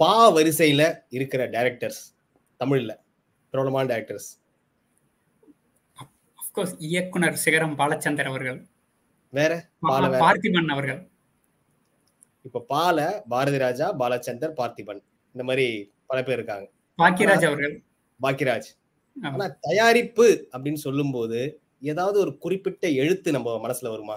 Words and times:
பா 0.00 0.36
வரிசையில 0.36 0.82
இருக்கிற 1.08 1.48
டைரக்டர்ஸ் 1.48 2.00
தமிழ்ல 2.60 2.92
பிரபலமான 3.50 3.96
டைரக்டர்ஸ் 3.96 4.28
அப்கோர்ஸ் 6.38 6.74
இயக்குனர் 6.78 7.34
சிகரம் 7.34 7.78
பாலச்சந்தர் 7.78 8.24
அவர்கள். 8.24 8.68
வேற? 9.30 9.68
பால 9.80 10.08
பார்த்திபன் 10.08 10.68
அவர்கள். 10.68 11.08
இப்ப 12.42 12.60
பால 12.60 13.24
பாரதி 13.28 13.58
ராஜா 13.58 13.98
பாலச்சந்தர் 13.98 14.54
பார்த்திபன். 14.56 15.00
இந்த 15.34 15.44
மாதிரி 15.44 15.92
பல 16.06 16.22
பேர் 16.22 16.34
இருக்காங்க. 16.34 16.70
பாக்கியராஜ் 16.98 17.46
அவர்கள். 17.46 17.82
பாக்கியராஜ். 18.22 18.68
ஆனா 19.22 19.56
தயாரிப்பு 19.60 20.48
அப்படின்னு 20.52 20.74
சொல்லும்போது 20.74 21.60
ஏதாவது 21.80 22.20
ஒரு 22.20 22.38
குறிப்பிட்ட 22.38 22.88
எழுத்து 22.88 23.32
நம்ம 23.32 23.68
மனசுல 23.68 23.90
வருமா? 23.90 24.16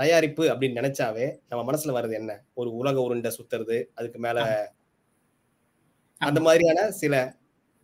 தயாரிப்பு 0.00 0.44
அப்படின்னு 0.48 0.78
நினைச்சாவே 0.80 1.26
நம்ம 1.48 1.72
மனசுல 1.72 1.94
வர்றது 1.96 2.12
என்ன? 2.12 2.32
ஒரு 2.54 2.74
உலக 2.74 3.00
உருண்டை 3.02 3.30
சுத்துறது 3.38 3.84
அதுக்கு 3.94 4.18
மேல 4.18 4.38
அந்த 6.20 6.40
மாதிரியான 6.40 6.90
சில 6.92 7.14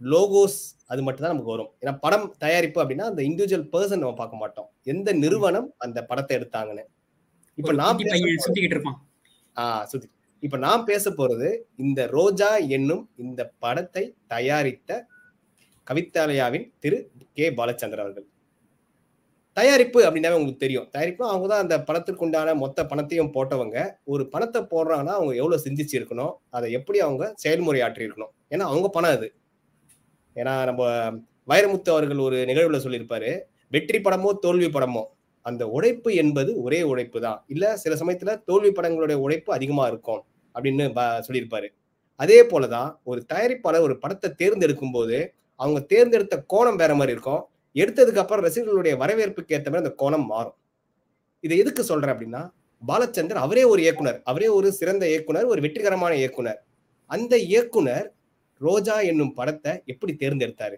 லோகோஸ் 0.00 0.58
அது 0.86 1.02
மட்டும் 1.02 1.24
தான் 1.24 1.32
நமக்கு 1.32 1.50
வரும். 1.50 1.70
ஏன்னா 1.80 1.98
படம் 2.00 2.34
தயாரிப்பு 2.38 2.78
அப்படின்னா 2.84 3.06
அந்த 3.10 3.22
இண்டிவிஜுவல் 3.22 3.68
பர்சன் 3.72 3.98
நம்ம 3.98 4.14
பார்க்க 4.14 4.36
மாட்டோம். 4.36 4.68
எந்த 4.84 5.12
நிறுவனம் 5.12 5.74
அந்த 5.78 6.04
படத்தை 6.04 6.36
எடுத்தாங்கன்னு. 6.36 6.84
இப்ப 7.58 7.72
நான் 7.72 7.98
சுத்திக்கிட்டு 8.44 8.76
இருப்பான். 8.76 8.98
ஆஹ் 9.56 9.84
சுத்தி. 9.84 10.08
இப்ப 10.42 10.56
நான் 10.56 10.84
பேச 10.84 11.10
போறது 11.10 11.48
இந்த 11.76 12.06
ரோஜா 12.06 12.56
என்னும் 12.56 13.10
இந்த 13.16 13.42
படத்தை 13.58 14.04
தயாரித்த 14.26 14.90
கவிதாலயாவின் 15.86 16.66
திரு 16.78 16.98
கே. 17.32 17.50
பாலச்சந்தர் 17.50 18.02
அவர்கள். 18.04 18.26
தயாரிப்பு 19.56 20.02
அப்படின்னாவே 20.02 20.30
உங்களுக்கு 20.30 20.56
தெரியும். 20.56 20.88
தயாரிப்பு 20.90 21.28
அவங்க 21.28 21.46
தான் 21.46 21.60
அந்த 21.60 21.78
பணத்திற்குண்டான 21.78 22.56
மொத்த 22.56 22.86
பணத்தையும் 22.86 23.34
போட்டவங்க. 23.34 23.90
ஒரு 24.04 24.28
பணத்தை 24.28 24.62
போடுறாங்கன்னா 24.62 25.06
அவங்க 25.06 25.34
எவ்வளவு 25.34 25.62
சிந்திச்சு 25.64 25.92
இருக்கணும்? 25.92 26.32
அதை 26.50 26.72
எப்படி 26.72 27.00
அவங்க 27.00 27.32
செயல்முறை 27.36 27.80
ஆற்றி 27.80 28.08
இருக்கணும் 28.08 28.28
ஏன்னா 28.50 28.58
அவங்க 28.58 28.88
பணம் 28.88 29.10
அது. 29.10 29.32
ஏன்னா 30.34 30.64
நம்ம 30.64 31.10
வைரமுத்து 31.48 31.88
அவர்கள் 31.88 32.16
ஒரு 32.16 32.36
நிகழ்வுல 32.36 32.76
சொல்லியிருப்பாரு. 32.76 33.40
வெற்றி 33.70 33.98
படமோ 33.98 34.38
தோல்வி 34.38 34.66
படமோ? 34.66 35.04
அந்த 35.42 35.68
உழைப்பு 35.68 36.14
என்பது 36.14 36.62
ஒரே 36.62 36.82
உழைப்பு 36.82 37.20
தான். 37.20 37.44
இல்ல 37.48 37.76
சில 37.76 37.94
சமயத்துல 37.94 38.42
தோல்வி 38.44 38.68
படங்களுடைய 38.68 39.12
உழைப்பு 39.12 39.52
அதிகமா 39.52 39.86
இருக்கும் 39.86 40.22
அப்படின்னு 40.54 40.92
ப- 40.92 41.24
சொல்லியிருப்பாரு. 41.28 41.68
அதே 42.16 42.44
போலதான் 42.44 42.96
ஒரு 43.04 43.26
தயாரிப்பாளர் 43.32 43.80
ஒரு 43.80 43.98
படத்தை 43.98 44.30
தேர்ந்தெடுக்கும் 44.30 44.90
போது 44.90 45.34
அவங்க 45.56 45.80
தேர்ந்தெடுத்த 45.80 46.44
கோணம் 46.52 46.76
வேற 46.76 46.94
மாதிரி 46.94 47.12
இருக்கும். 47.12 47.44
எடுத்ததுக்கு 47.76 48.22
அப்புறம் 48.22 48.44
ரசிகர்களுடைய 48.46 48.94
வரவேற்புக்கு 49.02 49.54
ஏற்ற 49.56 49.68
மாதிரி 49.70 49.84
அந்த 49.84 49.94
கோணம் 50.02 50.26
மாறும். 50.32 50.56
இதை 51.44 51.56
எதுக்கு 51.58 51.82
சொல்றேன் 51.84 52.14
அப்படின்னா 52.14 52.42
பாலச்சந்தர் 52.82 53.44
அவரே 53.44 53.64
ஒரு 53.72 53.80
இயக்குனர் 53.82 54.18
அவரே 54.24 54.48
ஒரு 54.58 54.68
சிறந்த 54.72 55.04
இயக்குனர் 55.08 55.50
ஒரு 55.52 55.60
வெற்றிகரமான 55.60 56.12
இயக்குனர். 56.16 56.58
அந்த 57.10 57.34
இயக்குனர் 57.50 58.06
ரோஜா 58.60 58.96
என்னும் 59.10 59.34
படத்தை 59.34 59.72
எப்படி 59.86 60.12
தேர்ந்தெடுத்தாரு? 60.12 60.76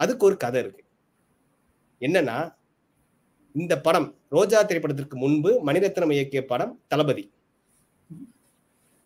அதுக்கு 0.00 0.26
ஒரு 0.26 0.36
கதை 0.36 0.60
இருக்கு. 0.62 0.82
என்னன்னா 2.00 2.36
இந்த 3.54 3.74
படம் 3.80 4.08
ரோஜா 4.28 4.60
திரைப்படத்திற்கு 4.62 5.16
முன்பு 5.16 5.50
மணிரத்னம் 5.66 6.14
இயக்கிய 6.16 6.40
படம் 6.52 6.72
தளபதி. 6.88 7.24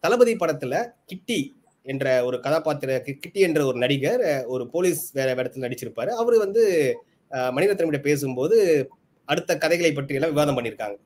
தளபதி 0.04 0.32
படத்துல 0.34 0.74
கிட்டி 1.04 1.40
என்ற 1.86 2.06
ஒரு 2.24 2.36
கதாபாத்திர 2.40 3.00
கிட்டி 3.02 3.40
என்ற 3.40 3.60
ஒரு 3.64 3.78
நடிகர் 3.78 4.22
ஒரு 4.46 4.64
போலீஸ் 4.70 5.02
வேற 5.12 5.28
இடத்துல 5.34 5.64
நடிச்சிருப்பாரு. 5.66 6.10
அவரு 6.20 6.38
வந்து 6.38 6.64
மணிரத்னமிட்ட 7.56 8.00
பேசும்போது 8.00 8.56
அடுத்த 9.28 9.58
கதைகளை 9.58 9.92
பற்றி 9.92 10.16
எல்லாம் 10.18 10.32
விவாதம் 10.34 10.56
பண்ணியிருக்காங்க. 10.58 10.96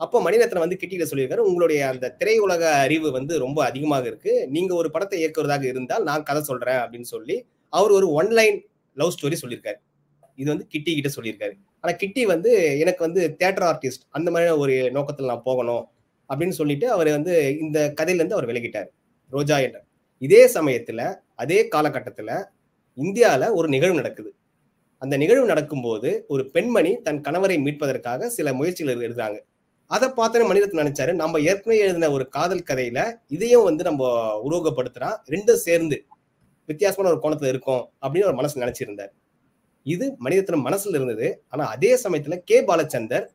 அப்போ 0.00 0.18
மணிரத்னம் 0.26 0.64
வந்து 0.64 0.78
கிட்டியில 0.80 1.04
சொல்லியிருக்காரு 1.10 1.46
உங்களுடைய 1.48 1.80
அந்த 1.88 2.06
திரையுலக 2.20 2.62
அறிவு 2.84 3.08
வந்து 3.10 3.34
ரொம்ப 3.38 3.58
அதிகமாக 3.64 4.06
இருக்கு. 4.10 4.32
நீங்க 4.48 4.72
ஒரு 4.74 4.88
படத்தை 4.90 5.18
இயக்குவதாக 5.22 5.62
இருந்தால் 5.62 6.02
நான் 6.02 6.22
கதை 6.22 6.42
சொல்றேன் 6.42 6.80
அப்படின்னு 6.82 7.08
சொல்லி 7.14 7.36
அவர் 7.68 7.90
ஒரு 7.90 8.06
ஒன்லைன் 8.20 8.58
லவ் 8.96 9.14
ஸ்டோரி 9.16 9.36
சொல்லியிருக்காரு. 9.42 9.78
இது 10.40 10.48
வந்து 10.52 10.66
கிட்டி 10.66 10.90
கிட்ட 10.94 11.10
சொல்லியிருக்காரு. 11.16 11.54
ஆனா 11.80 11.92
கிட்டி 12.02 12.22
வந்து 12.26 12.50
எனக்கு 12.82 13.02
வந்து 13.06 13.22
தியேட்டர் 13.36 13.66
ஆர்டிஸ்ட் 13.70 14.04
அந்த 14.10 14.28
மாதிரி 14.30 14.52
ஒரு 14.64 14.76
நோக்கத்தில் 14.90 15.30
நான் 15.32 15.46
போகணும் 15.50 15.84
அப்படின்னு 16.30 16.56
சொல்லிட்டு 16.60 16.86
அவர் 16.90 17.10
வந்து 17.10 17.34
இந்த 17.58 17.78
கதையிலேருந்து 18.00 18.36
அவர் 18.38 18.50
விலகிட்டார். 18.50 18.88
ரோஜா 19.32 19.58
என்ற. 19.58 19.78
இதே 20.22 20.42
சமயத்துல 20.54 21.00
அதே 21.34 21.60
காலகட்டத்துல 21.74 22.30
இந்தியால 22.98 23.52
ஒரு 23.52 23.68
நிகழ்வு 23.68 24.00
நடக்குது. 24.00 24.30
அந்த 25.02 25.16
நிகழ்வு 25.16 25.46
நடக்கும்போது 25.46 26.24
ஒரு 26.28 26.50
பெண்மணி 26.50 26.96
தன் 27.02 27.20
கணவரை 27.20 27.56
மீட்பதற்காக 27.58 28.26
சில 28.26 28.52
முயற்சிகள் 28.52 29.04
எழுதுறாங்க 29.08 29.38
அதை 29.90 30.08
பார்த்தன 30.08 30.46
மனிதத்தை 30.46 30.76
நினைச்சாரு 30.80 31.12
நம்ம 31.12 31.40
ஏற்கனவே 31.40 31.78
எழுதின 31.78 32.10
ஒரு 32.10 32.28
காதல் 32.28 32.66
கதையில 32.70 33.00
இதையும் 33.28 33.62
வந்து 33.62 33.84
நம்ம 33.84 34.04
உருவகப்படுத்துறா 34.42 35.10
ரெண்டும் 35.30 35.62
சேர்ந்து 35.66 35.96
வித்தியாசமான 36.68 37.10
ஒரு 37.14 37.20
கோணத்துல 37.22 37.44
இருக்கும் 37.44 37.82
அப்படின்னு 38.02 38.24
ஒரு 38.24 38.34
மனசு 38.34 38.60
நினைச்சிருந்தார். 38.60 39.12
இது 39.86 40.14
மனிதத்தின் 40.18 40.66
மனசுல 40.66 40.94
இருந்தது. 40.94 41.42
ஆனா 41.48 41.64
அதே 41.66 41.94
சமயத்துல 41.94 42.36
கே. 42.44 42.60
பாலச்சந்தர் 42.60 43.26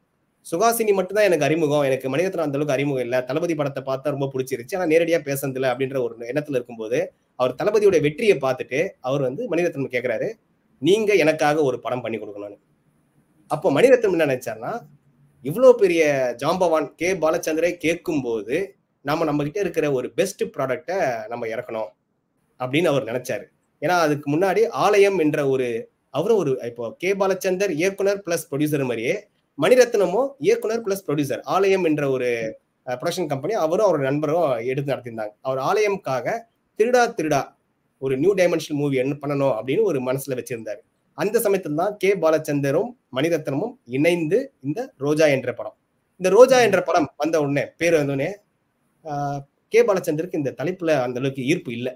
சுகாசினி 0.51 0.93
மட்டும்தான் 0.93 1.23
எனக்கு 1.23 1.45
அறிமுகம். 1.45 1.83
எனக்கு 1.83 2.09
மனிதத்தின் 2.09 2.41
அந்த 2.41 2.57
அளவுக்கு 2.57 2.73
அறிமுகம் 2.73 3.03
இல்லை. 3.03 3.19
தளபதி 3.23 3.55
படத்தை 3.55 3.83
பார்த்தா 3.83 4.13
ரொம்ப 4.15 4.29
பிடிச்சிருச்சு. 4.33 4.75
ஆனா 4.77 4.85
நேரடியா 4.85 5.19
பேசுனதில்ல 5.29 5.71
அப்படின்ற 5.73 5.97
ஒரு 6.03 6.15
எண்ணத்துல 6.33 6.57
இருக்கும்போது 6.59 6.99
அவர் 7.35 7.55
தளபதியோட 7.63 8.01
வெற்றியை 8.01 8.37
பார்த்துட்டு 8.37 8.87
அவர் 8.99 9.21
வந்து 9.21 9.43
மணிரத்னம் 9.49 9.93
கேட்கிறாரு 9.95 10.29
நீங்க 10.81 11.13
எனக்காக 11.15 11.61
ஒரு 11.63 11.79
படம் 11.79 12.01
பண்ணி 12.01 12.17
கொடுக்கணும்னு 12.17 12.59
அப்போ 13.51 13.67
மணிரத்னம் 13.71 14.15
என்ன 14.15 14.25
நினைச்சாருன்னா 14.25 14.73
இவ்வளோ 15.45 15.69
பெரிய 15.81 16.01
ஜாம்பவான் 16.41 16.87
கே 16.95 17.09
பாலச்சந்திரை 17.13 17.71
கேட்கும் 17.77 18.21
போது 18.21 18.57
நம்ம 19.05 19.25
நம்ம 19.25 19.43
கிட்ட 19.43 19.59
இருக்கிற 19.59 19.85
ஒரு 19.91 20.07
பெஸ்ட் 20.13 20.43
ப்ராடக்டை 20.55 20.97
நம்ம 21.27 21.47
இறக்கணும் 21.47 21.89
அப்படின்னு 22.59 22.91
அவர் 22.91 23.09
நினைச்சாரு. 23.11 23.45
ஏன்னா 23.81 23.95
அதுக்கு 24.05 24.27
முன்னாடி 24.31 24.61
ஆலயம் 24.85 25.19
என்ற 25.19 25.39
ஒரு 25.47 25.67
அவரும் 26.09 26.37
ஒரு 26.37 26.51
இப்போ 26.69 26.85
கே 26.97 27.09
பாலச்சந்தர் 27.13 27.73
இயக்குனர் 27.81 28.19
பிளஸ் 28.25 28.47
ப்ரொடியூசர் 28.49 28.83
மாதிரியே 28.83 29.13
மணிரத்னமும் 29.57 30.29
இயக்குனர் 30.39 30.83
பிளஸ் 30.85 31.05
ப்ரொடியூசர் 31.07 31.41
ஆலயம் 31.55 31.85
என்ற 31.89 32.03
ஒரு 32.09 32.29
ப்ரொடக்ஷன் 32.87 33.31
கம்பெனி 33.31 33.53
அவரும் 33.65 33.87
அவர் 33.87 34.07
நண்பரும் 34.09 34.51
எடுத்து 34.71 34.91
நடத்தியிருந்தாங்க. 34.93 35.33
அவர் 35.41 35.59
ஆலயம்காக 35.69 36.27
திருடா 36.79 37.03
திருடா 37.17 37.41
ஒரு 38.01 38.17
நியூ 38.17 38.33
டைமென்ஷன் 38.33 38.73
மூவி 38.73 38.97
என்ன 38.97 39.15
பண்ணணும் 39.21 39.53
அப்படின்னு 39.57 39.83
ஒரு 39.83 39.99
மனசுல 40.01 40.37
வச்சிருந்தாரு. 40.37 40.81
அந்த 41.17 41.39
சமயத்துல 41.39 41.75
தான் 41.75 41.97
கே. 41.97 42.11
பாலச்சந்தரும் 42.15 42.89
மணிரத்னமும் 43.15 43.73
இணைந்து 43.89 44.37
இந்த 44.61 44.79
ரோஜா 44.97 45.25
என்ற 45.27 45.53
படம். 45.53 45.75
இந்த 46.21 46.29
ரோஜா 46.29 46.59
என்ற 46.59 46.81
படம் 46.81 47.09
வந்த 47.17 47.41
உடனே 47.41 47.65
பேர் 47.77 47.93
வந்த 47.93 48.13
உடனே 48.13 48.29
ஆஹ், 49.05 49.39
கே. 49.73 49.81
பாலச்சந்தருக்கு 49.81 50.35
இந்த 50.35 50.55
தலைப்புல 50.57 50.91
அந்த 51.01 51.19
அளவுக்கு 51.19 51.45
ஈர்ப்பு 51.45 51.71
இல்லை. 51.73 51.93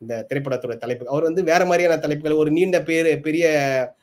இந்த 0.00 0.26
திரைப்படத்தோட 0.30 0.76
தலைப்பு. 0.76 1.08
அவர் 1.08 1.22
வந்து 1.22 1.42
வேற 1.42 1.64
மாதிரியான 1.64 1.98
தலைப்புகள் 1.98 2.32
ஒரு 2.32 2.50
நீண்ட 2.50 2.82
பேரு 2.82 3.20
பெரிய 3.20 3.44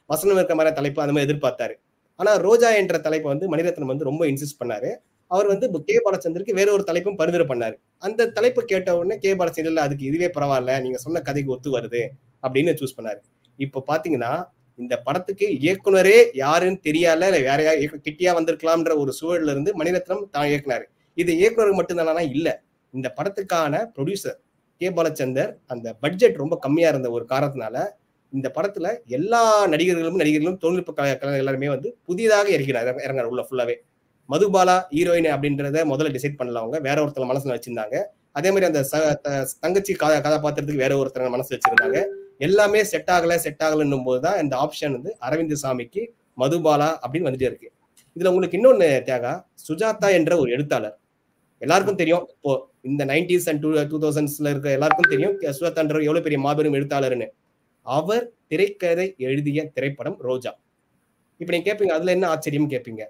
வசனம் 0.05 0.35
இருக்கிற 0.35 0.55
மாதிரி 0.55 0.75
தலைப்பு 0.75 1.01
அந்த 1.01 1.13
மாதிரி 1.13 1.27
எதிர்பார்த்தாரு. 1.27 1.75
ஆனா 2.19 2.35
ரோஜா 2.39 2.69
என்ற 2.73 2.97
தலைப்பை 2.97 3.29
வந்து 3.31 3.55
மணிரத்னம் 3.55 3.85
வந்து 3.85 4.03
ரொம்ப 4.03 4.25
இன்சிஸ்ட் 4.25 4.59
பண்ணாரு. 4.59 4.89
அவர் 5.31 5.47
வந்து 5.53 5.67
கே 5.89 5.95
பாலச்சந்தருக்கு 6.05 6.57
வேற 6.59 6.69
ஒரு 6.75 6.83
தலைப்பும் 6.89 7.17
பரிந்துரை 7.19 7.45
பண்ணாரு. 7.51 7.75
அந்த 8.07 8.27
தலைப்பு 8.37 8.61
கேட்ட 8.71 8.89
உடனே 8.99 9.17
கே 9.25 9.31
பாலச்சந்தர் 9.39 9.85
அதுக்கு 9.85 10.05
இதுவே 10.09 10.29
பரவாயில்ல 10.37 10.73
நீங்க 10.85 10.99
சொன்ன 11.05 11.21
கதைக்கு 11.27 11.53
ஒத்து 11.55 11.69
வருது 11.77 12.01
அப்படின்னு 12.43 12.73
சூஸ் 12.81 12.97
பண்ணாரு. 12.97 13.19
இப்போ 13.59 13.79
பாத்தீங்கன்னா 13.91 14.31
இந்த 14.79 14.95
படத்துக்கு 15.07 15.45
இயக்குனரே 15.63 16.17
யாருன்னு 16.43 16.79
தெரியாத 16.87 17.27
இல்ல 17.29 17.39
வேற 17.47 17.59
யார் 17.63 17.79
கிட்டியா 18.07 18.31
வந்திருக்கலாம்ன்ற 18.37 18.93
ஒரு 19.03 19.11
சூழல்ல 19.19 19.53
இருந்து 19.55 19.71
மணிரத்னம் 19.79 20.23
தான் 20.35 20.47
இயக்குனாரு. 20.51 20.85
இது 21.17 21.31
இயக்குனருக்கு 21.39 21.79
மட்டும்தானா 21.81 22.23
இல்ல. 22.35 22.47
இந்த 22.93 23.07
படத்துக்கான 23.17 23.81
ப்ரொடியூசர் 23.95 24.37
கே 24.81 24.89
பாலச்சந்தர் 24.97 25.51
அந்த 25.73 25.87
பட்ஜெட் 26.03 26.37
ரொம்ப 26.43 26.55
கம்மியா 26.65 26.89
இருந்த 26.93 27.09
ஒரு 27.17 27.25
காரணத்தினால 27.33 27.77
இந்த 28.33 28.47
படத்துல 28.55 28.87
எல்லா 29.17 29.41
நடிகர்களும் 29.73 30.19
நடிகர்களும் 30.21 30.59
தொழில்நுட்ப 30.63 30.91
கலை 30.93 31.13
கலைஞர் 31.13 31.41
எல்லாருமே 31.43 31.69
வந்து 31.75 31.89
புதிதாக 32.07 32.47
இறக்கிறார் 32.57 32.89
இறங்குறாரு 33.05 33.31
உள்ள 33.33 33.43
ஃபுல்லாவே 33.47 33.75
மதுபாலா 34.29 34.83
ஹீரோயின் 34.89 35.37
அப்படின்றத 35.37 35.77
முதல்ல 35.83 36.17
டிசைட் 36.17 36.35
பண்ணல 36.37 36.53
அவங்க. 36.53 36.79
வேற 36.79 37.05
ஒருத்தர் 37.05 37.19
மனசுல 37.19 37.59
வச்சிருந்தாங்க. 37.59 38.03
அதே 38.31 38.51
மாதிரி 38.51 38.65
அந்த 38.65 39.15
த- 39.21 39.47
தங்கச்சி 39.59 39.93
கதா 39.93 40.19
கதாபாத்திரத்துக்கு 40.19 40.75
வேற 40.75 40.95
ஒருத்தர் 40.95 41.29
மனசு 41.29 41.57
வச்சிருந்தாங்க. 41.57 42.05
எல்லாமே 42.37 42.83
செட் 42.83 43.07
ஆகல 43.11 43.35
செட் 43.35 43.61
ஆகலன்னும் 43.63 44.03
போதுதான் 44.03 44.41
இந்த 44.41 44.57
ஆப்ஷன் 44.57 44.91
வந்து 44.91 45.17
அரவிந்த் 45.21 45.65
சாமிக்கு 45.65 46.07
மதுபாலா 46.37 46.97
அப்படின்னு 47.07 47.27
வந்துட்டே 47.27 47.41
இருக்கு. 47.41 47.71
இதுல 48.19 48.27
உங்களுக்கு 48.27 48.57
இன்னொன்னு 48.57 48.85
தியாகா 48.85 49.45
சுஜாதா 49.67 50.11
என்ற 50.11 50.37
ஒரு 50.37 50.51
எழுத்தாளர். 50.51 50.99
எல்லாருக்கும் 51.57 51.95
தெரியும். 51.95 52.27
இப்போ 52.29 52.69
இந்த 52.81 53.05
நைன்டிஸ் 53.05 53.49
அண்ட் 53.49 53.59
டூ 53.59 53.83
டூ 53.83 53.99
தௌசண்ட்ஸ்ல 53.99 54.49
இருக்க 54.49 54.69
எல்லாருக்கும் 54.69 55.09
தெரியும். 55.09 55.41
சுஜாதான்ற 55.41 55.87
எவ்வளவு 55.87 56.21
பெரிய 56.21 56.39
மாபெரும் 56.39 56.73
எழுத்தாளர்னு. 56.73 57.27
அவர் 57.81 58.31
திரைக்கதை 58.47 59.15
எழுதிய 59.17 59.65
திரைப்படம் 59.65 60.21
ரோஜா. 60.21 60.59
இப்ப 61.37 61.53
நீங்க 61.53 61.73
கேட்பீங்க 61.73 61.87
அதுல 61.87 62.11
என்ன 62.11 62.27
ஆச்சரியம் 62.27 62.69
கேட்பீங்க 62.69 63.03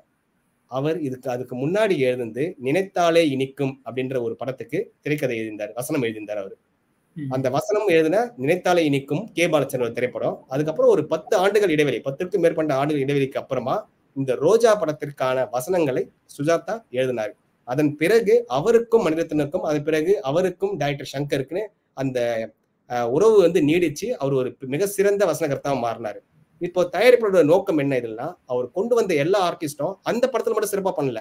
அவர் 0.72 0.98
இதுக்கு 1.08 1.28
அதுக்கு 1.34 1.56
முன்னாடி 1.62 1.96
எழுந்து 2.10 2.44
நினைத்தாலே 2.66 3.22
இனிக்கும் 3.34 3.74
அப்படின்ற 3.86 4.18
ஒரு 4.26 4.34
படத்துக்கு 4.42 4.80
திரைக்கதை 5.02 5.36
எழுதியிருந்தார் 5.38 5.72
வசனம் 5.80 6.04
எழுதியிருந்தார் 6.06 6.42
அவர். 6.44 6.56
அந்த 7.18 7.48
வசனம் 7.56 7.88
எழுதின 7.94 8.18
நினைத்தாலே 8.38 8.82
இனிக்கும் 8.90 9.24
கே. 9.38 9.46
பாலச்சந்திரன் 9.54 9.98
திரைப்படம். 9.98 10.36
அதுக்கப்புறம் 10.48 10.92
ஒரு 10.96 11.04
பத்து 11.14 11.34
ஆண்டுகள் 11.44 11.74
இடைவெளி 11.76 12.00
பத்திற்கும் 12.08 12.44
மேற்பட்ட 12.46 12.74
ஆண்டுகள் 12.82 13.04
இடைவெளிக்கு 13.06 13.42
அப்புறமா 13.44 13.76
இந்த 14.16 14.32
ரோஜா 14.46 14.72
படத்திற்கான 14.82 15.48
வசனங்களை 15.56 16.04
சுஜாதா 16.38 16.76
எழுதினார். 17.00 17.34
அதன் 17.68 17.92
பிறகு 18.02 18.36
அவருக்கும் 18.58 19.04
மணிரத்னருக்கும் 19.06 19.66
அதன் 19.70 19.86
பிறகு 19.90 20.14
அவருக்கும் 20.30 20.74
டைரக்டர் 20.78 21.14
சங்கருக்குன்னு 21.16 21.64
அந்த 22.02 22.20
உறவு 23.16 23.36
வந்து 23.46 23.60
நீடிச்சு 23.62 24.08
அவர் 24.22 24.34
ஒரு 24.34 24.50
மிக 24.74 24.84
சிறந்த 24.98 25.24
வசனகர்த்தாவா 25.32 25.78
மாறினாரு. 25.86 26.20
இப்போ 26.62 26.82
தயாரிப்பாளரோட 26.94 27.42
நோக்கம் 27.52 27.82
என்ன 27.84 27.98
இதுன்னா 28.02 28.28
அவர் 28.52 28.68
கொண்டு 28.72 28.94
வந்த 28.96 29.14
எல்லா 29.24 29.40
ஆர்டிஸ்டும் 29.50 29.94
அந்த 30.04 30.26
படத்துல 30.32 30.56
மட்டும் 30.56 30.74
சிறப்பா 30.74 30.94
பண்ணல. 31.00 31.20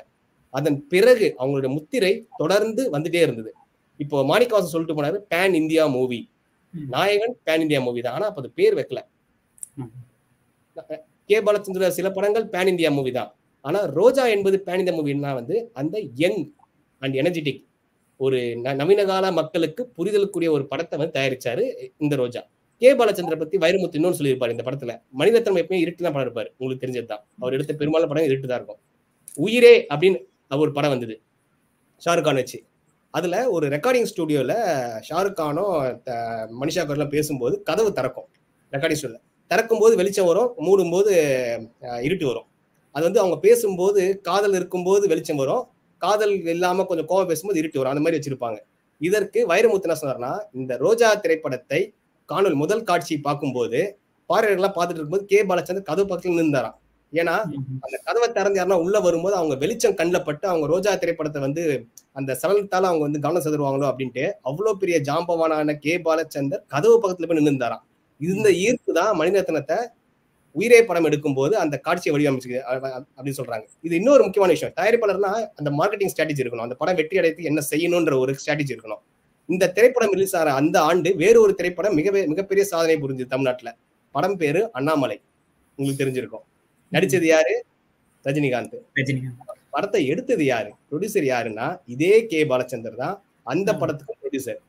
அதன் 0.55 0.79
பிறகு 0.93 1.26
அவங்களுடைய 1.40 1.70
முத்திரை 1.76 2.12
தொடர்ந்து 2.37 2.82
வந்துட்டே 2.94 3.20
இருந்தது. 3.26 3.50
இப்போ 4.00 4.17
மாணிக்கவாசன் 4.31 4.75
சொல்லிட்டு 4.75 4.96
போனாரு 4.99 5.19
pan 5.32 5.55
India 5.55 5.85
movie. 5.96 6.20
Nayakan 6.94 7.35
pan 7.46 7.62
India 7.64 7.81
movie 7.87 8.00
தான். 8.06 8.17
ஆனா 8.19 8.26
அப்ப 8.31 8.40
அது 8.43 8.50
பேர் 8.58 8.76
வைக்கல. 8.79 9.00
கே. 11.31 11.38
பாலச்சந்திர 11.46 11.88
சில 11.99 12.08
படங்கள் 12.11 12.46
பேன் 12.55 12.70
இந்தியா 12.73 12.90
மூவி 12.99 13.12
தான். 13.19 13.31
ஆனா 13.64 13.81
ரோஜா 14.00 14.25
என்பது 14.35 14.56
பேன் 14.67 14.81
இந்தியா 14.82 14.96
மூவின்னா 14.99 15.32
வந்து 15.40 15.56
அந்த 15.73 15.96
யங் 16.23 16.43
அண்ட் 17.02 17.17
எனர்ஜெட்டிக் 17.23 17.62
ஒரு 18.20 18.38
நவீன 18.81 19.00
கால 19.05 19.26
மக்களுக்கு 19.32 19.82
புரிதலுக்குரிய 19.96 20.50
ஒரு 20.56 20.64
படத்தை 20.67 20.96
வந்து 20.99 21.17
தயாரிச்சாரு 21.19 21.64
இந்த 21.99 22.14
ரோஜா. 22.17 22.43
கே 22.79 22.95
பாலச்சந்திர 22.95 23.39
பத்தி 23.39 23.59
வைரமுத்து 23.59 23.97
இன்னொன்னு 23.97 24.15
சொல்லியிருப்பாரு 24.19 24.51
இந்த 24.51 24.63
படத்துல. 24.65 25.03
மனிதத்தன்மை 25.11 25.63
எப்பயும் 25.63 25.81
இருட்டு 25.81 26.03
தான் 26.03 26.13
படம் 26.13 26.35
இருப்பாரு 26.35 26.53
உங்களுக்கு 26.59 26.87
தெரிஞ்சதுதான். 26.87 27.25
அவர் 27.39 27.53
எடுத்த 27.53 27.73
பெரும்பாலும் 27.73 28.09
படம் 28.09 28.25
இருட்டு 28.25 28.47
தான் 28.47 28.57
இருக்கும். 28.57 28.79
உயிரே 29.35 29.87
அப்படின்னு 29.95 30.25
ஒரு 30.51 30.73
படம் 30.73 30.91
வந்தது. 30.91 31.21
ஷாருக் 32.05 32.23
கான் 32.23 32.35
வச்சு. 32.35 32.63
அதுல 33.11 33.51
ஒரு 33.51 33.69
ரெக்கார்டிங் 33.69 34.07
ஸ்டுடியோல 34.17 34.55
ஷாருக் 35.09 35.33
கானும் 35.33 36.03
த- 36.03 36.49
மனிஷா 36.61 36.87
கர்லாம் 36.87 37.09
பேசும்போது 37.09 37.63
கதவு 37.63 37.93
திறக்கும். 37.93 38.25
ரெக்கார்டிங் 38.73 38.97
ஸ்டுடியோல 39.03 39.21
திறக்கும் 39.47 39.79
போது 39.79 39.97
வெளிச்சம் 39.97 40.27
வரும் 40.27 40.53
மூடும் 40.59 40.91
போது 40.91 41.13
இருட்டு 42.03 42.27
வரும். 42.27 42.45
அது 42.93 43.05
வந்து 43.05 43.21
அவங்க 43.21 43.39
பேசும்போது 43.39 44.21
காதல் 44.21 44.55
இருக்கும்போது 44.55 45.09
வெளிச்சம் 45.09 45.37
வரும். 45.37 45.67
காதல் 45.99 46.45
இல்லாம 46.45 46.85
கொஞ்சம் 46.85 47.09
கோவம் 47.09 47.27
பேசும்போது 47.27 47.59
இருட்டு 47.59 47.81
வரும். 47.81 47.97
அந்த 47.97 48.11
மாதிரி 48.11 48.37
வச்சிருப்பாங்க. 48.37 48.59
இதற்கு 48.99 49.47
வைரமுத்து 49.47 49.81
என்ன 49.81 49.99
சொன்னார்னா 50.01 50.45
இந்த 50.53 50.77
ரோஜா 50.77 51.15
திரைப்படத்தை 51.15 51.93
காணொலி 52.29 52.57
முதல் 52.63 52.85
காட்சி 52.85 53.15
பார்க்கும்போது 53.21 53.81
பார்வையர்கள்லாம் 54.31 54.77
பார்த்துட்டு 54.77 55.01
இருக்கும்போது 55.01 55.31
கே. 55.31 55.39
பாலச்சந்தர் 55.51 55.89
கதவு 55.91 56.07
பக்கத்துல 56.07 56.43
நின்றாராம் 56.43 56.77
ஏன்னா 57.13 57.35
அந்த 57.85 57.97
கதவை 58.07 58.27
திறந்து 58.29 58.59
யாருன்னா 58.59 58.79
உள்ள 58.85 58.97
வரும்போது 59.01 59.35
அவங்க 59.39 59.55
வெளிச்சம் 59.63 59.95
கண்ணில் 59.95 60.27
பட்டு 60.27 60.47
அவங்க 60.51 60.67
ரோஜா 60.73 60.91
திரைப்படத்தை 61.03 61.41
வந்து 61.45 61.63
அந்த 62.17 62.33
சலனத்தால 62.43 62.89
அவங்க 62.91 63.05
வந்து 63.07 63.23
கவனம் 63.25 63.45
செதறுவாங்களோ 63.47 63.87
அப்படின்ட்டு 63.91 64.25
அவ்வளவு 64.43 64.81
பெரிய 64.83 64.97
ஜாம்பவானான 65.09 65.77
கே. 65.85 65.95
பாலச்சந்தர் 66.07 66.65
கதவு 66.75 66.97
பக்கத்துல 67.03 67.29
போய் 67.31 67.41
நின்றுந்தாராம் 67.41 67.85
இந்த 68.21 68.49
ஈர்ப்பு 68.65 68.93
தான் 68.99 69.13
மணிரத்னத்தை 69.21 69.79
உயிரே 70.57 70.79
படம் 70.87 71.07
எடுக்கும்போது 71.09 71.55
அந்த 71.63 71.77
காட்சியை 71.87 72.13
வடிவமைச்சு 72.15 72.49
அப்படின்னு 73.17 73.39
சொல்றாங்க. 73.41 73.67
இது 73.87 73.95
இன்னொரு 74.01 74.23
முக்கியமான 74.25 74.53
விஷயம். 74.57 74.75
தயாரிப்பாளர்னா 74.79 75.31
அந்த 75.59 75.71
மார்க்கெட்டிங் 75.79 76.13
ஸ்ட்ராட்டஜி 76.13 76.43
இருக்கணும். 76.45 76.67
அந்த 76.67 76.77
படம் 76.81 76.99
வெற்றி 77.01 77.19
அடையத்துக்கு 77.21 77.51
என்ன 77.53 77.63
செய்யணும்ன்ற 77.71 78.15
ஒரு 78.23 78.33
ஸ்ட்ராட்டஜி 78.41 78.75
இருக்கணும். 78.75 79.03
இந்த 79.49 79.69
திரைப்படம் 79.69 80.12
ரிலீஸ் 80.12 80.37
ஆகிற 80.37 80.53
அந்த 80.53 80.81
ஆண்டு 80.81 81.17
வேறு 81.17 81.41
ஒரு 81.41 81.55
திரைப்படம் 81.55 81.95
மிக 81.95 82.11
மிகப்பெரிய 82.27 82.67
சாதனை 82.67 82.97
புரிஞ்சது 82.97 83.27
தமிழ்நாட்டுல. 83.27 83.71
படம் 84.15 84.37
பேரு 84.37 84.73
அண்ணாமலை. 84.73 85.21
உங்களுக்கு 85.79 86.03
தெரிஞ்சிருக்கும். 86.05 86.45
நடிச்சது 86.93 87.27
யாரு? 87.35 87.55
ரஜினிகாந்த். 88.25 88.77
படத்தை 89.71 90.06
எடுத்தது 90.06 90.45
யாரு? 90.45 90.71
ப்ரொடியூசர் 90.91 91.27
யாருன்னா 91.33 91.81
இதே 91.87 92.27
கே. 92.27 92.45
பாலச்சந்தர் 92.45 92.97
தான். 92.97 93.17
அந்த. 93.45 93.77
படத்துக்கு 93.77 94.15
ப்ரொடியூசர் 94.23 94.61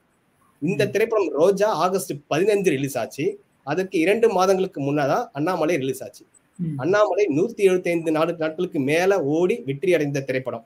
இந்த 0.62 0.88
திரைப்படம் 0.88 1.30
ரோஜா 1.32 1.70
ஆகஸ்ட் 1.86 2.14
பதினஞ்சு 2.30 2.70
ரிலீஸ் 2.76 2.98
ஆச்சு. 2.98 3.26
அதற்கு 3.64 4.00
இரண்டு 4.00 4.30
மாதங்களுக்கு 4.30 4.80
முன்னதான் 4.82 5.26
அண்ணாமலை 5.32 5.76
ரிலீஸ் 5.78 6.04
ஆச்சு. 6.04 6.24
அண்ணாமலை 6.78 7.26
நூத்தி 7.38 7.62
எழுபத்தி 7.70 7.88
ஐந்து 7.88 8.12
நாடு 8.12 8.36
நாட்களுக்கு 8.38 8.80
மேல 8.80 9.24
ஓடி 9.24 9.62
வெற்றி 9.66 9.94
அடைந்த 9.94 10.22
திரைப்படம். 10.22 10.66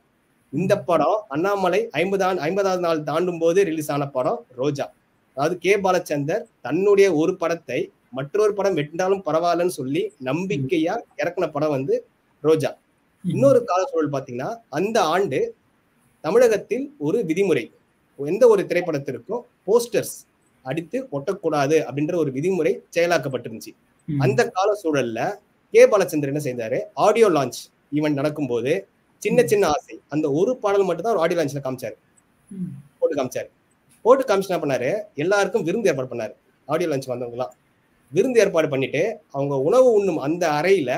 இந்த 0.53 0.73
படம் 0.89 1.17
அண்ணாமலை 1.27 1.79
ஐம்பது 1.91 2.23
ஆண்டு 2.23 2.41
ஐம்பதாவது 2.41 2.81
நாள் 2.85 2.99
தாண்டும் 3.03 3.39
போது 3.43 3.59
ரிலீஸ் 3.69 3.91
ஆன 3.91 4.03
படம் 4.07 4.39
ரோஜா. 4.61 4.85
அதாவது 5.37 5.55
கே. 5.57 5.73
பாலச்சந்தர் 5.85 6.43
தன்னுடைய 6.61 7.07
ஒரு 7.21 7.33
படத்தை 7.35 7.79
மற்றொரு 8.09 8.53
படம் 8.53 8.75
வெட்டினாலும் 8.79 9.23
பரவாயில்லன்னு 9.27 9.75
சொல்லி 9.79 10.01
நம்பிக்கையா 10.25 10.95
இறக்குன 11.21 11.47
படம் 11.51 11.73
வந்து 11.77 11.95
ரோஜா. 12.43 12.71
இன்னொரு 13.25 13.59
கால 13.63 13.81
சூழல் 13.91 14.13
பாத்தீங்கன்னா 14.15 14.49
அந்த 14.69 14.97
ஆண்டு 15.13 15.39
தமிழகத்தில் 16.23 16.85
ஒரு 16.97 17.19
விதிமுறை 17.29 17.65
எந்த 18.19 18.43
ஒரு 18.47 18.63
திரைப்படத்திற்கும் 18.69 19.43
போஸ்டர்ஸ் 19.67 20.15
அடித்து 20.65 20.97
ஒட்டக்கூடாது 21.17 21.77
அப்படின்ற 21.87 22.15
ஒரு 22.15 22.31
விதிமுறை 22.31 22.73
செயலாக்கப்பட்டிருந்துச்சு. 22.95 23.71
அந்த 24.07 24.41
கால 24.57 24.69
சூழல்ல 24.83 25.19
கே. 25.73 25.81
பாலச்சந்தர் 25.91 26.31
என்ன 26.33 26.43
செய்தாரு? 26.49 26.79
ஆடியோ 27.05 27.29
லான்ச் 27.29 27.59
ஈவெண்ட் 27.97 28.19
நடக்கும்போது 28.19 28.73
சின்ன 29.23 29.39
சின்ன 29.43 29.63
ஆசை. 29.67 29.95
அந்த 30.09 30.25
ஒரு 30.31 30.51
பாடல் 30.57 30.87
மட்டும் 30.87 31.05
தான் 31.05 31.13
ஒரு 31.15 31.23
ஆடியோ 31.23 31.37
லான்ச்ல 31.39 31.61
காமிச்சாரு. 31.65 31.95
போட்டு 32.99 33.15
காமிச்சாரு. 33.15 33.49
போட்டு 34.05 34.23
காமிச்சு 34.29 34.51
என்ன 34.51 34.61
பண்ணாரு? 34.63 34.89
எல்லாருக்கும் 35.15 35.65
விருந்து 35.67 35.89
ஏற்பாடு 35.91 36.11
பண்ணாரு. 36.13 36.33
ஆடியோ 36.67 36.89
லான்ச் 36.89 37.11
வந்தவங்கலாம். 37.13 37.53
விருந்து 38.11 38.41
ஏற்பாடு 38.43 38.67
பண்ணிட்டு 38.69 39.01
அவங்க 39.31 39.53
உணவு 39.67 39.87
உண்ணும் 39.93 40.19
அந்த 40.27 40.43
அறையில 40.59 40.91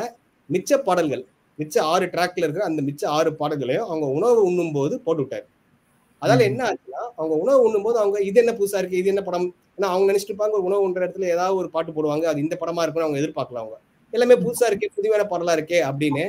மிச்ச 0.49 0.77
பாடல்கள் 0.87 1.23
மிச்ச 1.59 1.75
ஆறு 1.91 2.05
ட்ராக்ல 2.05 2.45
இருக்கிற 2.45 2.63
அந்த 2.65 2.81
மிச்ச 2.81 3.03
ஆறு 3.17 3.29
பாடல்களையும் 3.33 3.87
அவங்க 3.89 4.05
உணவு 4.17 4.39
உண்ணும் 4.43 4.71
போது 4.71 4.95
போட்டு 4.99 5.21
விட்டாரு. 5.23 5.45
அதால. 6.21 6.43
என்ன 6.49 6.61
ஆச்சுன்னா 6.69 7.01
அவங்க 7.17 7.35
உணவு 7.43 7.59
உண்ணும் 7.65 7.85
போது 7.85 7.97
அவங்க 7.99 8.17
இது 8.21 8.39
என்ன 8.39 8.51
புதுசா 8.51 8.77
இருக்கு 8.77 8.97
இது 8.97 9.11
என்ன 9.13 9.21
படம்? 9.21 9.47
ஏன்னா 9.77 9.87
அவங்க 9.93 10.07
நினைச்சிட்டு 10.11 10.33
இருப்பாங்க 10.33 10.55
ஒரு 10.57 10.67
உணவு 10.69 10.81
உண்ற 10.81 10.99
இடத்துல 11.01 11.27
ஏதாவது 11.35 11.55
ஒரு 11.55 11.69
பாட்டு 11.69 11.91
போடுவாங்க 11.91 12.25
அது 12.31 12.39
இந்த 12.39 12.55
படமா 12.61 12.83
இருக்கும்னு 12.83 13.07
அவங்க 13.07 13.21
எதிர்பார்க்கலாம் 13.21 13.63
அவங்க. 13.63 13.77
எல்லாமே 14.13 14.35
புதுசா 14.35 14.65
இருக்கே 14.69 14.89
புதுமையான 14.95 15.25
பாடலா 15.31 15.55
இருக்கே 15.57 15.79
அப்படின்னு 15.89 16.25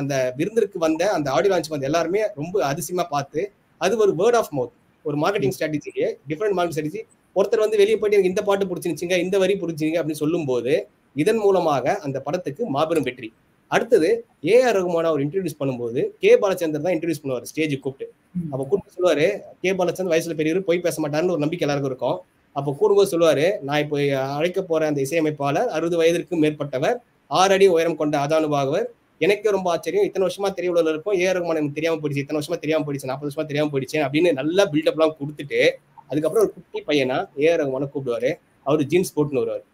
அந்த 0.00 0.14
விருந்திற்கு 0.38 0.78
வந்த 0.78 1.02
அந்த 1.16 1.28
ஆடியோ 1.30 1.50
லான்ச் 1.52 1.72
வந்த 1.74 1.88
எல்லாருமே 1.90 2.22
ரொம்ப 2.40 2.64
அதிசயமா 2.70 3.04
பார்த்து 3.14 3.42
அது 3.80 4.02
ஒரு 4.04 4.12
வேர்ட் 4.20 4.38
ஆஃப் 4.40 4.52
மவுத் 4.58 4.74
ஒரு 5.04 5.16
மார்க்கெட்டிங் 5.22 5.54
ஸ்ட்ராட்டஜிக்கு 5.56 6.06
டிஃப்ரெண்ட் 6.30 6.56
மார்க்கெட் 6.56 6.76
ஸ்ட்ராட்டஜி 6.76 7.02
ஒருத்தர் 7.36 7.64
வந்து 7.64 7.78
வெளியே 7.80 7.96
போயிட்டு 7.98 8.16
எனக்கு 8.18 8.32
இந்த 8.32 8.42
பாட்டு 8.48 8.68
பிடிச்சிருச்சிங்க 8.70 9.16
இந்த 9.24 9.36
வரி 9.38 9.54
பிடிச்சிங்க 9.62 9.96
அப்படின்னு 10.00 10.22
சொல்லும்போது 10.24 10.72
இதன் 11.16 11.40
மூலமாக 11.44 11.94
அந்த 12.06 12.18
படத்துக்கு 12.26 12.62
மாபெரும் 12.74 13.06
வெற்றி. 13.08 13.28
அடுத்தது 13.70 14.08
ஏ 14.48 14.54
ஆர் 14.66 14.76
ரகுமான 14.76 15.08
அவர் 15.10 15.22
இன்ட்ரடியூஸ் 15.24 15.58
பண்ணும்போது 15.60 16.00
கே 16.22 16.30
பாலச்சந்தர் 16.42 16.84
தான் 16.86 16.94
இன்ட்ரடியூஸ் 16.96 17.22
பண்ணுவார் 17.22 17.46
ஸ்டேஜ் 17.50 17.74
கூப்பிட்டு. 17.84 18.06
அப்போ 18.52 18.64
கூப்பிட்டு 18.70 18.94
சொல்லுவாரு 18.96 19.26
கே 19.62 19.70
பாலச்சந்தர் 19.78 20.12
வயசுல 20.14 20.34
பெரியவர் 20.40 20.66
போய் 20.68 20.84
பேச 20.86 20.96
மாட்டார்னு 21.02 21.34
ஒரு 21.36 21.42
நம்பிக்கை 21.44 21.64
எல்லாருக்கும் 21.66 21.92
இருக்கும். 21.92 22.18
அப்போ 22.56 22.70
கூடும்போது 22.80 23.10
சொல்லுவாரு 23.12 23.46
நான் 23.68 23.82
இப்போ 23.84 23.98
அழைக்க 24.38 24.62
போற 24.62 24.86
அந்த 24.90 25.00
இசையமைப்பாளர் 25.06 25.70
அறுபது 25.76 25.98
வயதிற்கும் 26.00 26.42
மேற்பட்டவர் 26.44 26.96
ஆறு 27.30 27.54
அடி 27.56 27.66
உயரம் 27.74 27.98
கொண்ட 28.00 28.14
அதானுபாகவர் 28.24 28.86
எனக்கே 29.24 29.50
ரொம்ப 29.56 29.68
ஆச்சரியம். 29.74 30.06
இத்தனை 30.08 30.24
வருஷமா 30.26 30.48
தெரியவுள்ள 30.58 30.92
இருக்கும் 30.94 31.16
ஏ 31.22 31.26
ரகுமான் 31.36 31.60
எனக்கு 31.60 31.78
தெரியாம 31.78 31.98
போயிடுச்சு. 32.02 32.24
இத்தனை 32.24 32.38
வருஷமா 32.40 32.58
தெரியாம 32.64 32.84
போயிடுச்சு. 32.86 33.10
நாற்பது 33.10 33.28
வருஷமா 33.28 33.46
தெரியாம 33.50 33.70
போயிடுச்சு 33.74 33.98
அப்படின்னு 34.06 34.32
நல்லா 34.40 34.64
பில்டப் 34.72 34.98
எல்லாம் 34.98 35.16
கொடுத்துட்டு 35.20 35.60
அதுக்கப்புறம் 36.10 36.44
ஒரு 36.44 36.52
குட்டி 36.56 36.80
பையனா 36.88 37.18
ஏ 37.44 37.52
ரகுமான 37.60 37.88
கூப்பிடுவாரு. 37.92 38.30
அவரு 38.66 38.82
ஜீன்ஸ் 38.92 39.14
போட்டுன்னு 39.16 39.42
வருவாரு. 39.42 39.64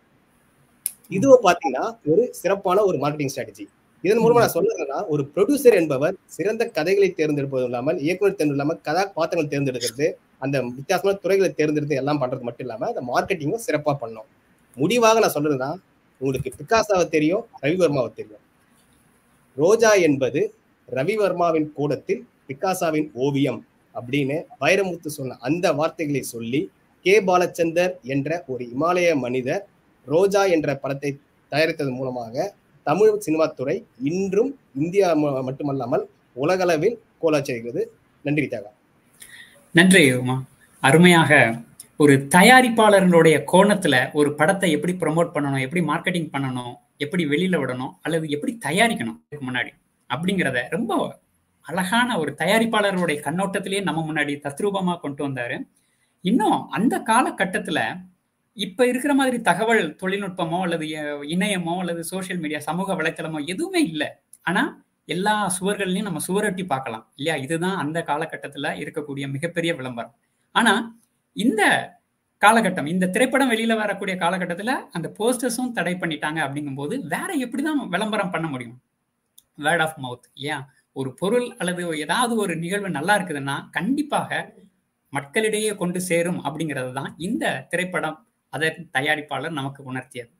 இதுவும் 1.17 1.45
பாத்தீங்கன்னா 1.47 1.85
ஒரு 2.12 2.23
சிறப்பான 2.40 2.83
ஒரு 2.88 2.97
மார்க்கெட்டிங் 3.02 3.33
ஸ்ட்ராட்டஜி 3.35 3.67
இதன் 4.05 4.23
மூலமா 4.25 4.40
நான் 4.43 4.55
சொல்றேன்னா 4.57 4.99
ஒரு 5.12 5.23
ப்ரொடியூசர் 5.35 5.76
என்பவர் 5.78 6.17
சிறந்த 6.35 6.62
கதைகளை 6.76 7.09
தேர்ந்தெடுப்பதும் 7.21 7.69
இல்லாமல் 7.71 7.99
இயக்குனர் 8.07 8.37
தேர்ந்து 8.40 8.57
இல்லாமல் 8.57 8.78
கதாபாத்திரங்கள் 8.88 9.52
தேர்ந்தெடுக்கிறது 9.55 10.07
அந்த 10.45 10.57
வித்தியாசமான 10.76 11.19
துறைகளை 11.25 11.50
தேர்ந்தெடுத்து 11.61 12.00
எல்லாம் 12.02 12.21
பண்றது 12.23 12.47
மட்டும் 12.49 12.67
இல்லாம 12.67 12.87
அந்த 12.90 13.02
மார்க்கெட்டிங்கும் 13.11 13.64
சிறப்பா 13.67 13.95
பண்ணும். 14.02 14.28
முடிவாக 14.76 15.23
நான் 15.25 15.35
சொல்றதுன்னா 15.37 15.71
உங்களுக்கு 16.21 16.50
பிகாசாவை 16.61 17.07
தெரியும் 17.17 17.45
ரவிவர்மாவை 17.64 18.11
தெரியும். 18.21 18.43
ரோஜா 19.59 19.93
என்பது 20.00 20.41
ரவிவர்மாவின் 20.88 21.69
கூடத்தில் 21.73 22.23
பிகாசாவின் 22.49 23.09
ஓவியம் 23.17 23.61
அப்படின்னு 23.95 24.37
வைரமுத்து 24.61 25.09
சொன்ன 25.09 25.38
அந்த 25.41 25.67
வார்த்தைகளை 25.73 26.23
சொல்லி 26.27 26.61
கே 27.05 27.15
பாலச்சந்தர் 27.21 27.93
என்ற 28.07 28.45
ஒரு 28.47 28.65
இமாலய 28.75 29.11
மனிதர் 29.17 29.62
ரோஜா 30.07 30.43
என்ற 30.47 30.69
படத்தை 30.75 31.11
தயாரித்ததன் 31.53 31.99
மூலமாக 31.99 32.47
தமிழ் 32.87 33.19
சினிமா 33.19 33.47
துறை 33.50 33.77
இன்றும் 34.03 34.50
இந்தியா 34.75 35.09
மட்டுமல்லாமல் 35.43 36.05
உலகளவில் 36.37 36.97
கோலாச்சரிக்கிறது 37.23 37.83
நன்றி 38.25 38.47
தியாகா. 38.47 38.71
நன்றி 39.75 40.03
உமா. 40.12 40.37
அருமையாக 40.83 41.33
ஒரு 41.97 42.15
தயாரிப்பாளர்களுடைய 42.35 43.37
கோணத்துல 43.53 43.97
ஒரு 44.12 44.31
படத்தை 44.35 44.69
எப்படி 44.71 44.93
ப்ரமோட் 45.00 45.35
பண்ணணும் 45.35 45.65
எப்படி 45.67 45.83
மார்க்கெட்டிங் 45.88 46.31
பண்ணணும் 46.33 46.75
எப்படி 46.99 47.25
வெளியில 47.26 47.57
விடணும் 47.62 47.93
அல்லது 48.02 48.28
எப்படி 48.28 48.52
தயாரிக்கணும் 48.67 49.19
இதுக்கு 49.26 49.47
முன்னாடி 49.50 49.73
அப்படிங்கிறத 50.11 50.59
ரொம்ப 50.71 50.93
அழகான 51.67 52.19
ஒரு 52.19 52.31
தயாரிப்பாளருடைய 52.38 53.19
கண்ணோட்டத்திலேயே 53.25 53.83
நம்ம 53.83 54.00
முன்னாடி 54.12 54.35
தத்ரூபமா 54.45 54.95
கொண்டு 55.00 55.23
வந்தாரு. 55.28 55.57
இன்னும் 56.25 56.61
அந்த 56.69 56.95
காலகட்டத்துல 57.07 57.81
இப்ப 58.57 58.87
இருக்கிற 58.87 59.14
மாதிரி 59.14 59.38
தகவல் 59.40 59.85
தொழில்நுட்பமோ 60.02 60.59
அல்லது 60.61 60.85
இணையமோ 61.35 61.75
அல்லது 61.78 62.05
சோஷியல் 62.05 62.40
மீடியா 62.40 62.61
சமூக 62.61 62.95
வலைத்தளமோ 62.95 63.40
எதுவுமே 63.47 63.83
இல்லை. 63.83 64.09
ஆனா 64.43 64.62
எல்லா 65.09 65.35
சுவர்கள்லையும் 65.61 66.09
நம்ம 66.09 66.21
சுவரொட்டி 66.28 66.64
பார்க்கலாம் 66.67 67.05
இல்லையா? 67.17 67.37
இதுதான் 67.45 67.76
அந்த 67.76 67.99
காலகட்டத்தில் 68.02 68.76
இருக்கக்கூடிய 68.83 69.26
மிகப்பெரிய 69.31 69.75
விளம்பரம். 69.75 70.14
ஆனா 70.55 70.75
இந்த 71.37 71.62
காலகட்டம். 72.42 72.87
இந்த 72.87 73.07
திரைப்படம் 73.07 73.50
வெளியில 73.50 73.75
வரக்கூடிய 73.76 74.16
காலகட்டத்துல 74.16 74.73
அந்த 74.92 75.09
போஸ்டர்ஸும் 75.18 75.73
தடை 75.73 75.95
பண்ணிட்டாங்க 75.95 76.40
அப்படிங்கும்போது 76.47 76.95
வேற 77.14 77.30
எப்படிதான் 77.45 77.80
விளம்பரம் 77.95 78.30
பண்ண 78.30 78.47
முடியும்? 78.49 78.78
வேர்ட் 79.64 79.83
ஆஃப் 79.87 79.99
மவுத் 80.04 80.26
ஏன் 80.52 80.64
ஒரு 80.92 81.14
பொருள் 81.14 81.47
அல்லது 81.57 81.83
ஏதாவது 82.04 82.35
ஒரு 82.37 82.57
நிகழ்வு 82.57 82.90
நல்லா 82.90 83.14
இருக்குதுன்னா 83.18 83.57
கண்டிப்பாக 83.71 84.30
மக்களிடையே 85.12 85.76
கொண்டு 85.76 86.00
சேரும் 86.00 86.40
அப்படிங்கிறது 86.45 86.92
தான் 86.92 87.14
இந்த 87.18 87.45
திரைப்படம் 87.71 88.18
அதன் 88.52 88.88
தயாரிப்பாளர் 88.99 89.59
நமக்கு 89.61 89.83
உணர்த்தியது. 89.92 90.30